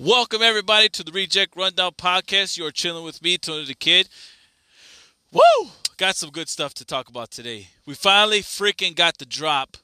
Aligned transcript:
Welcome 0.00 0.42
everybody 0.42 0.88
to 0.88 1.04
the 1.04 1.12
Reject 1.12 1.54
Rundown 1.54 1.92
podcast. 1.92 2.58
You're 2.58 2.72
chilling 2.72 3.04
with 3.04 3.22
me, 3.22 3.38
Tony 3.38 3.64
Da 3.64 3.74
Kid. 3.78 4.08
Woo! 5.30 5.68
Got 5.96 6.16
some 6.16 6.30
good 6.30 6.48
stuff 6.48 6.74
to 6.74 6.84
talk 6.84 7.08
about 7.08 7.30
today. 7.30 7.68
We 7.86 7.94
finally 7.94 8.40
freaking 8.40 8.96
got 8.96 9.18
the 9.18 9.24
drop 9.24 9.76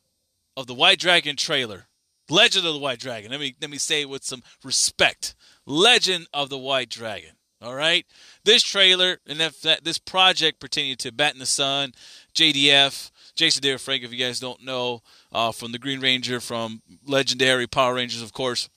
of 0.56 0.66
the 0.66 0.74
White 0.74 0.98
Dragon 0.98 1.36
trailer. 1.36 1.86
Legend 2.28 2.66
of 2.66 2.72
the 2.72 2.80
White 2.80 2.98
Dragon. 2.98 3.30
Let 3.30 3.38
me 3.38 3.54
let 3.60 3.70
me 3.70 3.78
say 3.78 4.00
it 4.00 4.08
with 4.08 4.24
some 4.24 4.42
respect. 4.64 5.36
Legend 5.64 6.26
of 6.34 6.48
the 6.48 6.58
White 6.58 6.90
Dragon. 6.90 7.36
All 7.62 7.76
right. 7.76 8.04
This 8.44 8.64
trailer 8.64 9.20
and 9.28 9.38
that, 9.38 9.84
this 9.84 9.98
project 9.98 10.58
pertaining 10.58 10.96
to 10.96 11.12
Bat 11.12 11.34
in 11.34 11.38
the 11.38 11.46
Sun, 11.46 11.92
JDF, 12.34 13.12
Jason 13.36 13.62
David 13.62 13.80
Frank, 13.80 14.02
if 14.02 14.12
you 14.12 14.18
guys 14.18 14.40
don't 14.40 14.64
know, 14.64 15.02
uh, 15.30 15.52
from 15.52 15.70
the 15.70 15.78
Green 15.78 16.00
Ranger, 16.00 16.40
from 16.40 16.82
legendary 17.06 17.68
Power 17.68 17.94
Rangers, 17.94 18.22
of 18.22 18.32
course. 18.32 18.68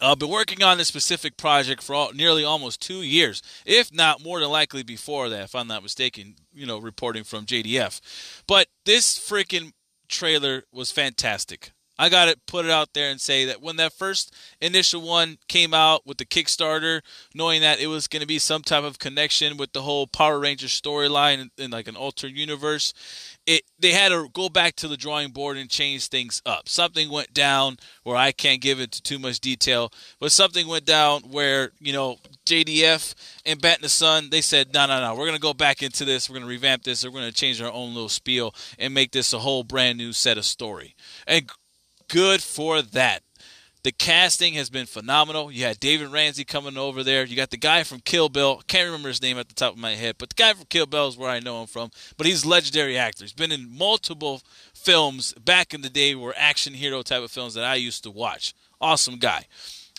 I've 0.00 0.18
been 0.18 0.28
working 0.28 0.62
on 0.62 0.78
this 0.78 0.88
specific 0.88 1.36
project 1.36 1.82
for 1.82 1.94
all, 1.94 2.12
nearly 2.12 2.44
almost 2.44 2.80
two 2.80 3.02
years, 3.02 3.42
if 3.64 3.92
not 3.92 4.22
more 4.22 4.40
than 4.40 4.50
likely 4.50 4.82
before 4.82 5.28
that, 5.28 5.44
if 5.44 5.54
I'm 5.54 5.68
not 5.68 5.82
mistaken, 5.82 6.36
you 6.52 6.66
know, 6.66 6.78
reporting 6.78 7.24
from 7.24 7.46
JDF. 7.46 8.00
But 8.46 8.68
this 8.84 9.18
freaking 9.18 9.72
trailer 10.08 10.64
was 10.72 10.90
fantastic. 10.90 11.72
I 11.98 12.08
got 12.08 12.26
to 12.26 12.36
put 12.46 12.64
it 12.64 12.70
out 12.70 12.92
there 12.92 13.10
and 13.10 13.20
say 13.20 13.46
that 13.46 13.62
when 13.62 13.76
that 13.76 13.92
first 13.92 14.34
initial 14.60 15.00
one 15.00 15.38
came 15.48 15.72
out 15.72 16.06
with 16.06 16.18
the 16.18 16.26
Kickstarter, 16.26 17.00
knowing 17.34 17.60
that 17.62 17.80
it 17.80 17.86
was 17.86 18.06
going 18.06 18.20
to 18.20 18.26
be 18.26 18.38
some 18.38 18.62
type 18.62 18.84
of 18.84 18.98
connection 18.98 19.56
with 19.56 19.72
the 19.72 19.82
whole 19.82 20.06
Power 20.06 20.38
Ranger 20.38 20.66
storyline 20.66 21.50
in, 21.58 21.70
like 21.70 21.88
an 21.88 21.96
alternate 21.96 22.36
universe, 22.36 22.92
it 23.46 23.62
they 23.78 23.92
had 23.92 24.08
to 24.10 24.28
go 24.32 24.48
back 24.48 24.74
to 24.76 24.88
the 24.88 24.96
drawing 24.96 25.30
board 25.30 25.56
and 25.56 25.70
change 25.70 26.08
things 26.08 26.42
up. 26.44 26.68
Something 26.68 27.10
went 27.10 27.32
down 27.32 27.76
where 28.02 28.16
I 28.16 28.32
can't 28.32 28.60
give 28.60 28.80
it 28.80 28.90
too 28.92 29.18
much 29.18 29.40
detail, 29.40 29.92
but 30.18 30.32
something 30.32 30.66
went 30.66 30.84
down 30.84 31.22
where 31.22 31.70
you 31.78 31.92
know 31.92 32.18
JDF 32.46 33.14
and 33.44 33.60
Bat 33.60 33.78
in 33.78 33.82
the 33.82 33.88
Sun 33.88 34.30
they 34.30 34.40
said 34.40 34.74
no 34.74 34.86
no 34.86 35.00
no 35.00 35.14
we're 35.14 35.26
gonna 35.26 35.38
go 35.38 35.54
back 35.54 35.82
into 35.82 36.04
this 36.04 36.28
we're 36.28 36.36
gonna 36.36 36.46
revamp 36.46 36.82
this 36.82 37.04
we're 37.04 37.10
gonna 37.10 37.32
change 37.32 37.60
our 37.62 37.72
own 37.72 37.94
little 37.94 38.08
spiel 38.08 38.54
and 38.78 38.92
make 38.92 39.12
this 39.12 39.32
a 39.32 39.38
whole 39.38 39.64
brand 39.64 39.98
new 39.98 40.12
set 40.12 40.38
of 40.38 40.44
story 40.44 40.94
and 41.26 41.50
good 42.08 42.42
for 42.42 42.82
that. 42.82 43.22
The 43.86 43.92
casting 43.92 44.54
has 44.54 44.68
been 44.68 44.86
phenomenal. 44.86 45.52
You 45.52 45.62
had 45.62 45.78
David 45.78 46.08
Ramsey 46.08 46.44
coming 46.44 46.76
over 46.76 47.04
there. 47.04 47.24
You 47.24 47.36
got 47.36 47.50
the 47.50 47.56
guy 47.56 47.84
from 47.84 48.00
Kill 48.00 48.28
Bill. 48.28 48.60
Can't 48.66 48.86
remember 48.86 49.06
his 49.06 49.22
name 49.22 49.38
at 49.38 49.46
the 49.48 49.54
top 49.54 49.74
of 49.74 49.78
my 49.78 49.94
head, 49.94 50.16
but 50.18 50.30
the 50.30 50.34
guy 50.34 50.52
from 50.54 50.64
Kill 50.64 50.86
Bill 50.86 51.06
is 51.06 51.16
where 51.16 51.30
I 51.30 51.38
know 51.38 51.60
him 51.60 51.68
from. 51.68 51.92
But 52.16 52.26
he's 52.26 52.44
a 52.44 52.48
legendary 52.48 52.98
actor. 52.98 53.22
He's 53.22 53.32
been 53.32 53.52
in 53.52 53.78
multiple 53.78 54.42
films 54.74 55.34
back 55.34 55.72
in 55.72 55.82
the 55.82 55.88
day 55.88 56.16
were 56.16 56.34
action 56.36 56.74
hero 56.74 57.02
type 57.02 57.22
of 57.22 57.30
films 57.30 57.54
that 57.54 57.62
I 57.62 57.76
used 57.76 58.02
to 58.02 58.10
watch. 58.10 58.54
Awesome 58.80 59.18
guy. 59.18 59.44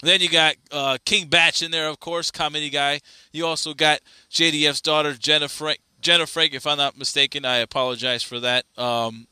Then 0.03 0.19
you 0.19 0.27
got 0.27 0.55
uh, 0.69 0.97
King 1.05 1.27
Bach 1.27 1.61
in 1.61 1.71
there, 1.71 1.87
of 1.87 2.01
course, 2.01 2.29
comedy 2.29 2.69
guy. 2.69 2.99
You 3.31 3.45
also 3.45 3.73
got 3.73 4.01
JDF's 4.29 4.81
daughter, 4.81 5.13
Jenna 5.13 5.47
Frank. 5.47 5.79
Jenna 6.01 6.27
Frank, 6.27 6.53
if 6.53 6.67
I'm 6.67 6.77
not 6.77 6.97
mistaken, 6.97 7.45
I 7.45 7.57
apologize 7.57 8.21
for 8.21 8.39
that. 8.41 8.65
Um, 8.77 9.27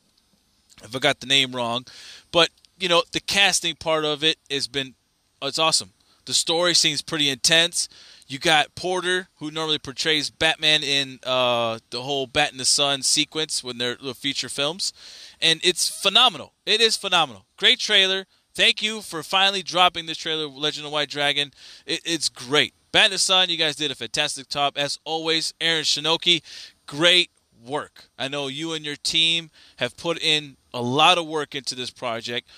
if 0.82 0.96
I 0.96 0.98
got 0.98 1.20
the 1.20 1.26
name 1.26 1.54
wrong, 1.54 1.84
but 2.32 2.48
you 2.78 2.88
know, 2.88 3.02
the 3.12 3.20
casting 3.20 3.74
part 3.74 4.04
of 4.04 4.22
it 4.22 4.38
has 4.50 4.68
been 4.68 4.94
it's 5.42 5.58
awesome. 5.58 5.92
The 6.24 6.34
story 6.34 6.74
seems 6.74 7.02
pretty 7.02 7.28
intense. 7.28 7.88
You 8.26 8.38
got 8.40 8.74
Porter, 8.74 9.28
who 9.36 9.50
normally 9.52 9.78
portrays 9.78 10.30
Batman 10.30 10.82
in 10.82 11.20
uh, 11.22 11.78
the 11.90 12.02
whole 12.02 12.26
Bat 12.26 12.52
in 12.52 12.58
the 12.58 12.64
Sun 12.64 13.02
sequence 13.02 13.62
when 13.62 13.78
they're 13.78 13.96
the 13.96 14.14
feature 14.14 14.48
films, 14.48 14.92
and 15.40 15.60
it's 15.62 15.88
phenomenal. 15.88 16.52
It 16.64 16.80
is 16.80 16.96
phenomenal. 16.96 17.46
Great 17.56 17.78
trailer. 17.78 18.26
Thank 18.54 18.82
you 18.82 19.02
for 19.02 19.22
finally 19.22 19.62
dropping 19.62 20.06
this 20.06 20.18
trailer, 20.18 20.46
Legend 20.48 20.86
of 20.86 20.92
White 20.92 21.10
Dragon. 21.10 21.52
It, 21.84 22.00
it's 22.04 22.28
great. 22.28 22.74
Bat 22.90 23.04
in 23.06 23.10
the 23.12 23.18
Sun, 23.18 23.50
you 23.50 23.58
guys 23.58 23.76
did 23.76 23.90
a 23.90 23.94
fantastic 23.94 24.48
job 24.48 24.74
as 24.76 24.98
always. 25.04 25.54
Aaron 25.60 25.84
Shinoki, 25.84 26.42
great 26.86 27.30
work. 27.64 28.08
I 28.18 28.28
know 28.28 28.48
you 28.48 28.72
and 28.72 28.84
your 28.84 28.96
team 28.96 29.50
have 29.76 29.96
put 29.96 30.20
in 30.20 30.56
a 30.72 30.80
lot 30.80 31.18
of 31.18 31.26
work 31.26 31.54
into 31.54 31.74
this 31.74 31.90
project. 31.90 32.48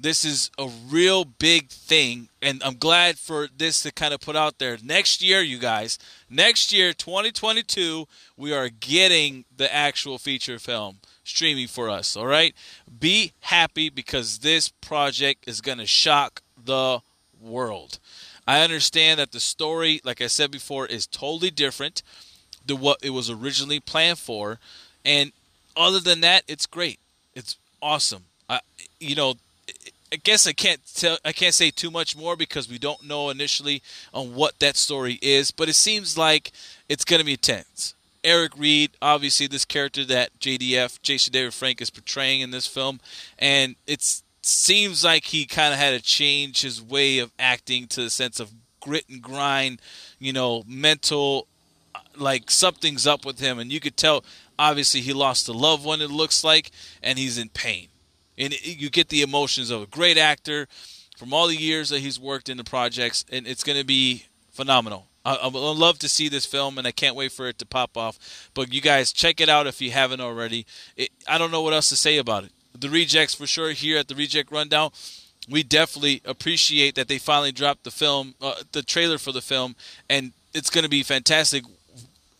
This 0.00 0.24
is 0.24 0.52
a 0.56 0.68
real 0.88 1.24
big 1.24 1.70
thing, 1.70 2.28
and 2.40 2.62
I'm 2.64 2.76
glad 2.76 3.18
for 3.18 3.48
this 3.56 3.82
to 3.82 3.90
kind 3.90 4.14
of 4.14 4.20
put 4.20 4.36
out 4.36 4.58
there. 4.58 4.78
Next 4.80 5.22
year, 5.22 5.40
you 5.40 5.58
guys, 5.58 5.98
next 6.30 6.72
year, 6.72 6.92
2022, 6.92 8.06
we 8.36 8.52
are 8.52 8.68
getting 8.68 9.44
the 9.56 9.72
actual 9.74 10.18
feature 10.18 10.60
film 10.60 10.98
streaming 11.24 11.66
for 11.66 11.90
us. 11.90 12.16
All 12.16 12.26
right, 12.26 12.54
be 13.00 13.32
happy 13.40 13.88
because 13.88 14.38
this 14.38 14.68
project 14.68 15.48
is 15.48 15.60
going 15.60 15.78
to 15.78 15.86
shock 15.86 16.42
the 16.64 17.00
world. 17.40 17.98
I 18.46 18.62
understand 18.62 19.18
that 19.18 19.32
the 19.32 19.40
story, 19.40 20.00
like 20.04 20.22
I 20.22 20.28
said 20.28 20.52
before, 20.52 20.86
is 20.86 21.08
totally 21.08 21.50
different 21.50 22.04
than 22.64 22.78
what 22.78 22.98
it 23.02 23.10
was 23.10 23.30
originally 23.30 23.80
planned 23.80 24.20
for, 24.20 24.60
and 25.04 25.32
other 25.76 25.98
than 25.98 26.20
that, 26.20 26.44
it's 26.46 26.66
great. 26.66 27.00
It's 27.34 27.56
awesome. 27.82 28.24
I, 28.48 28.60
you 29.00 29.16
know, 29.16 29.34
I 30.12 30.16
guess 30.16 30.46
I 30.46 30.52
can't 30.52 30.80
tell 30.94 31.18
I 31.24 31.32
can't 31.32 31.54
say 31.54 31.70
too 31.70 31.90
much 31.90 32.16
more 32.16 32.36
because 32.36 32.68
we 32.68 32.78
don't 32.78 33.04
know 33.04 33.30
initially 33.30 33.82
on 34.14 34.34
what 34.34 34.58
that 34.60 34.76
story 34.76 35.18
is, 35.20 35.50
but 35.50 35.68
it 35.68 35.74
seems 35.74 36.16
like 36.16 36.52
it's 36.88 37.04
going 37.04 37.20
to 37.20 37.26
be 37.26 37.36
tense. 37.36 37.94
Eric 38.24 38.52
Reed, 38.56 38.92
obviously 39.00 39.46
this 39.46 39.64
character 39.64 40.04
that 40.06 40.38
JDF, 40.40 41.00
Jason 41.02 41.32
David 41.32 41.54
Frank 41.54 41.80
is 41.80 41.90
portraying 41.90 42.40
in 42.40 42.50
this 42.50 42.66
film, 42.66 43.00
and 43.38 43.76
it 43.86 44.22
seems 44.42 45.04
like 45.04 45.24
he 45.24 45.46
kind 45.46 45.72
of 45.72 45.78
had 45.78 45.90
to 45.90 46.00
change 46.00 46.62
his 46.62 46.82
way 46.82 47.18
of 47.18 47.32
acting 47.38 47.86
to 47.88 48.02
the 48.02 48.10
sense 48.10 48.40
of 48.40 48.52
grit 48.80 49.04
and 49.08 49.22
grind, 49.22 49.80
you 50.18 50.32
know, 50.32 50.64
mental 50.66 51.46
uh, 51.94 52.00
like 52.16 52.50
something's 52.50 53.06
up 53.06 53.24
with 53.24 53.38
him 53.40 53.58
and 53.58 53.70
you 53.70 53.80
could 53.80 53.96
tell 53.96 54.24
obviously 54.58 55.00
he 55.00 55.12
lost 55.12 55.48
a 55.48 55.52
loved 55.52 55.84
one 55.84 56.00
it 56.00 56.10
looks 56.10 56.42
like 56.42 56.70
and 57.02 57.18
he's 57.18 57.38
in 57.38 57.48
pain 57.48 57.88
and 58.38 58.54
you 58.64 58.88
get 58.88 59.08
the 59.08 59.22
emotions 59.22 59.70
of 59.70 59.82
a 59.82 59.86
great 59.86 60.16
actor 60.16 60.66
from 61.16 61.32
all 61.32 61.48
the 61.48 61.56
years 61.56 61.88
that 61.90 62.00
he's 62.00 62.18
worked 62.18 62.48
in 62.48 62.56
the 62.56 62.64
projects 62.64 63.24
and 63.30 63.46
it's 63.46 63.64
going 63.64 63.78
to 63.78 63.84
be 63.84 64.24
phenomenal. 64.50 65.06
I, 65.24 65.34
I 65.34 65.46
would 65.48 65.58
love 65.58 65.98
to 65.98 66.08
see 66.08 66.28
this 66.28 66.46
film 66.46 66.78
and 66.78 66.86
i 66.86 66.92
can't 66.92 67.16
wait 67.16 67.32
for 67.32 67.48
it 67.48 67.58
to 67.58 67.66
pop 67.66 67.96
off. 67.96 68.50
But 68.54 68.72
you 68.72 68.80
guys 68.80 69.12
check 69.12 69.40
it 69.40 69.48
out 69.48 69.66
if 69.66 69.80
you 69.82 69.90
haven't 69.90 70.20
already. 70.20 70.64
It, 70.96 71.10
i 71.26 71.36
don't 71.36 71.50
know 71.50 71.62
what 71.62 71.74
else 71.74 71.88
to 71.90 71.96
say 71.96 72.18
about 72.18 72.44
it. 72.44 72.52
The 72.78 72.88
rejects 72.88 73.34
for 73.34 73.46
sure 73.46 73.72
here 73.72 73.98
at 73.98 74.08
the 74.08 74.14
reject 74.14 74.52
rundown 74.52 74.90
we 75.48 75.62
definitely 75.62 76.20
appreciate 76.24 76.94
that 76.94 77.08
they 77.08 77.18
finally 77.18 77.52
dropped 77.52 77.84
the 77.84 77.90
film, 77.90 78.34
uh, 78.40 78.54
the 78.72 78.82
trailer 78.82 79.18
for 79.18 79.32
the 79.32 79.40
film, 79.40 79.76
and 80.08 80.32
it's 80.54 80.70
going 80.70 80.84
to 80.84 80.90
be 80.90 81.02
fantastic. 81.02 81.64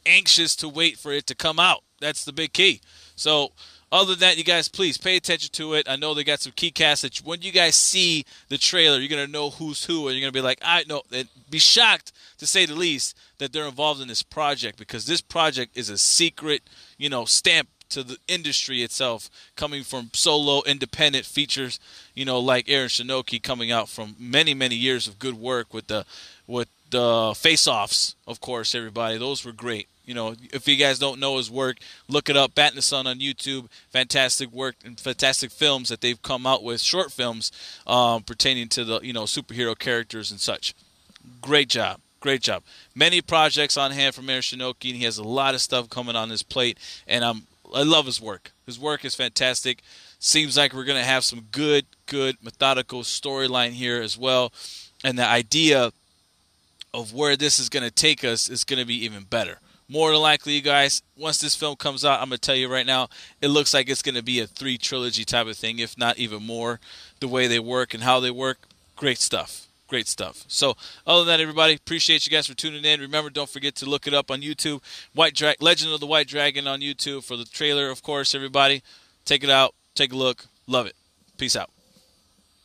Anxious 0.05 0.55
to 0.57 0.69
wait 0.69 0.99
for 0.99 1.13
it 1.13 1.27
to 1.27 1.35
come 1.35 1.59
out. 1.59 1.83
That's 2.01 2.25
the 2.25 2.33
big 2.33 2.53
key. 2.53 2.81
So, 3.17 3.53
other 3.91 4.13
than 4.13 4.21
that, 4.21 4.39
you 4.39 4.45
guys, 4.45 4.69
please 4.69 4.99
pay 4.99 5.17
attention 5.17 5.51
to 5.53 5.75
it. 5.75 5.89
I 5.89 5.97
know 5.97 6.13
they 6.13 6.25
got 6.25 6.41
some 6.41 6.53
key 6.53 6.71
casts 6.71 7.03
that 7.03 7.19
when 7.19 7.43
you 7.43 7.53
guys 7.53 7.75
see 7.75 8.25
the 8.49 8.59
trailer, 8.59 8.99
you're 8.99 9.09
gonna 9.09 9.27
know 9.27 9.51
who's 9.51 9.85
who, 9.85 10.09
and 10.09 10.17
you're 10.17 10.27
gonna 10.27 10.33
be 10.33 10.47
like, 10.47 10.59
I 10.63 10.85
know, 10.89 11.03
and 11.13 11.29
be 11.51 11.59
shocked 11.59 12.13
to 12.39 12.47
say 12.47 12.67
the 12.67 12.75
least 12.75 13.17
that 13.39 13.53
they're 13.53 13.67
involved 13.67 14.01
in 14.01 14.09
this 14.09 14.23
project 14.23 14.79
because 14.79 15.07
this 15.07 15.21
project 15.21 15.77
is 15.77 15.89
a 15.89 15.99
secret, 15.99 16.63
you 16.99 17.09
know, 17.09 17.25
stamp 17.25 17.69
to 17.91 18.03
the 18.03 18.19
industry 18.29 18.83
itself, 18.83 19.31
coming 19.57 19.83
from 19.83 20.11
solo 20.13 20.63
independent 20.67 21.25
features, 21.25 21.81
you 22.15 22.25
know, 22.25 22.39
like 22.39 22.69
Aaron 22.69 22.89
Shinoki 22.89 23.43
coming 23.43 23.73
out 23.73 23.89
from 23.89 24.15
many 24.19 24.53
many 24.53 24.75
years 24.75 25.07
of 25.07 25.19
good 25.19 25.35
work 25.35 25.73
with 25.73 25.87
the 25.87 26.05
with 26.47 26.69
the 26.91 27.35
face-offs, 27.37 28.15
of 28.27 28.41
course, 28.41 28.75
everybody. 28.75 29.19
Those 29.19 29.45
were 29.45 29.53
great. 29.53 29.89
You 30.09 30.15
know, 30.15 30.35
if 30.55 30.67
you 30.67 30.77
guys 30.77 30.99
don't 30.99 31.21
know 31.21 31.37
his 31.37 31.51
work, 31.51 31.77
look 32.09 32.31
it 32.31 32.37
up. 32.37 32.55
Bat 32.55 32.73
in 32.73 32.77
the 32.77 32.83
Sun 32.83 33.07
on 33.07 33.19
YouTube. 33.19 33.69
Fantastic 33.91 34.51
work 34.51 34.77
and 34.83 34.99
fantastic 34.99 35.51
films 35.51 35.91
that 35.91 36.01
they've 36.01 36.21
come 36.23 36.47
out 36.47 36.65
with, 36.65 36.81
short 36.81 37.13
films 37.13 37.53
um, 37.87 38.23
pertaining 38.23 38.69
to 38.69 38.85
the 38.85 39.01
you 39.01 39.13
know 39.13 39.25
superhero 39.25 39.79
characters 39.79 40.31
and 40.31 40.41
such. 40.41 40.75
Great 41.43 41.69
job. 41.69 42.01
Great 42.21 42.41
job. 42.41 42.63
Many 42.95 43.21
projects 43.21 43.77
on 43.77 43.91
hand 43.91 44.15
from 44.15 44.31
Aaron 44.31 44.41
Shinoki, 44.41 44.89
and 44.89 44.97
he 44.97 45.05
has 45.05 45.19
a 45.19 45.23
lot 45.23 45.55
of 45.55 45.61
stuff 45.61 45.91
coming 45.91 46.17
on 46.17 46.31
his 46.31 46.43
plate. 46.43 46.79
And 47.07 47.23
I'm 47.23 47.43
I 47.75 47.83
love 47.83 48.07
his 48.07 48.19
work. 48.19 48.53
His 48.65 48.79
work 48.79 49.05
is 49.05 49.15
fantastic. 49.15 49.83
Seems 50.19 50.57
like 50.57 50.73
we're 50.73 50.85
gonna 50.85 51.05
have 51.05 51.23
some 51.23 51.49
good, 51.53 51.85
good 52.07 52.39
methodical 52.43 53.03
storyline 53.03 53.73
here 53.73 54.01
as 54.01 54.17
well. 54.17 54.55
And 55.05 55.19
the 55.19 55.27
idea 55.27 55.93
of 56.95 57.13
where 57.13 57.37
this 57.37 57.59
is 57.59 57.69
gonna 57.69 57.91
take 57.91 58.25
us 58.25 58.49
is 58.49 58.65
gonna 58.65 58.87
be 58.87 59.05
even 59.05 59.25
better 59.25 59.59
more 59.89 60.11
than 60.11 60.21
likely, 60.21 60.53
you 60.53 60.61
guys, 60.61 61.03
once 61.17 61.39
this 61.39 61.55
film 61.55 61.77
comes 61.77 62.05
out, 62.05 62.21
I'm 62.21 62.29
going 62.29 62.39
to 62.39 62.41
tell 62.41 62.55
you 62.55 62.69
right 62.69 62.87
now, 62.87 63.09
it 63.41 63.49
looks 63.49 63.73
like 63.73 63.89
it's 63.89 64.03
going 64.03 64.15
to 64.15 64.23
be 64.23 64.41
a 64.41 64.47
three 64.47 64.77
trilogy 64.77 65.25
type 65.25 65.47
of 65.47 65.57
thing, 65.57 65.79
if 65.79 65.97
not 65.97 66.19
even 66.19 66.43
more. 66.43 66.81
The 67.21 67.29
way 67.29 67.47
they 67.47 67.59
work 67.59 67.95
and 67.95 68.03
how 68.03 68.21
they 68.21 68.31
work, 68.31 68.59
great 68.97 69.19
stuff. 69.19 69.67
Great 69.89 70.07
stuff. 70.07 70.45
So, 70.49 70.77
other 71.07 71.25
than 71.25 71.29
that, 71.29 71.41
everybody, 71.41 71.75
appreciate 71.75 72.27
you 72.27 72.31
guys 72.31 72.47
for 72.47 72.55
tuning 72.55 72.85
in. 72.85 73.01
Remember, 73.01 73.31
don't 73.31 73.49
forget 73.49 73.75
to 73.77 73.87
look 73.87 74.07
it 74.07 74.13
up 74.13 74.31
on 74.31 74.43
YouTube. 74.43 74.83
White 75.15 75.35
Dra- 75.35 75.55
Legend 75.61 75.95
of 75.95 76.01
the 76.01 76.07
White 76.07 76.29
Dragon 76.29 76.67
on 76.67 76.81
YouTube 76.81 77.25
for 77.25 77.39
the 77.39 77.47
trailer, 77.47 77.89
of 77.89 78.03
course, 78.03 78.35
everybody. 78.35 78.83
Take 79.25 79.43
it 79.43 79.51
out, 79.51 79.75
take 79.95 80.13
a 80.13 80.17
look, 80.17 80.45
love 80.67 80.87
it. 80.87 80.95
Peace 81.39 81.57
out. 81.57 81.71